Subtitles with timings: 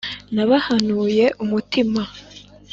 [0.35, 2.01] Nabahanuye umutima